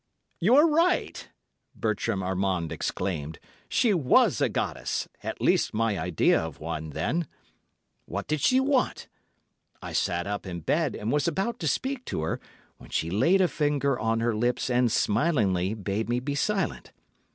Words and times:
"You 0.39 0.55
are 0.55 0.67
right," 0.67 1.29
Bertram 1.75 2.23
Armand 2.23 2.71
exclaimed. 2.71 3.37
"She 3.69 3.93
was 3.93 4.41
a 4.41 4.49
goddess—at 4.49 5.39
least 5.41 5.75
my 5.75 5.95
idea 5.99 6.39
of 6.41 6.59
one, 6.59 6.89
then. 6.89 7.27
What 8.07 8.25
did 8.25 8.41
she 8.41 8.59
want? 8.59 9.07
I 9.79 9.93
sat 9.93 10.25
up 10.25 10.47
in 10.47 10.61
bed, 10.61 10.95
and 10.95 11.11
was 11.11 11.27
about 11.27 11.59
to 11.59 11.67
speak 11.67 12.03
to 12.05 12.23
her, 12.23 12.39
when 12.79 12.89
she 12.89 13.11
laid 13.11 13.41
a 13.41 13.47
finger 13.47 13.99
on 13.99 14.21
her 14.21 14.35
lips 14.35 14.71
and 14.71 14.91
smilingly 14.91 15.75
bade 15.75 16.09
me 16.09 16.19
be 16.19 16.33
silent. 16.33 16.93